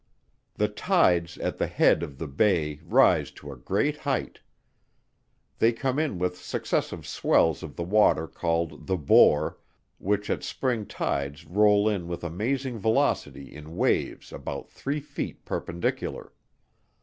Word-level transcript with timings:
The 0.55 0.67
tides 0.67 1.37
at 1.37 1.59
the 1.59 1.67
head 1.67 2.01
of 2.01 2.17
the 2.17 2.25
Bay 2.25 2.79
rise 2.83 3.29
to 3.33 3.51
a 3.51 3.55
great 3.55 3.97
height. 3.97 4.39
They 5.59 5.71
come 5.71 5.99
in 5.99 6.17
with 6.17 6.41
successive 6.41 7.05
swells 7.05 7.61
of 7.61 7.75
the 7.75 7.83
water 7.83 8.27
called 8.27 8.87
the 8.87 8.97
Boar, 8.97 9.59
which 9.99 10.31
at 10.31 10.41
spring 10.43 10.87
tides 10.87 11.45
roll 11.45 11.87
in 11.87 12.07
with 12.07 12.23
amazing 12.23 12.79
velocity 12.79 13.53
in 13.53 13.77
waves 13.77 14.33
about 14.33 14.71
three 14.71 15.01
feet 15.01 15.45
perpendicular. 15.45 16.33